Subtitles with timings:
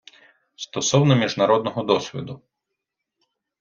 [0.55, 2.41] Стосовно міжнародного досвіду.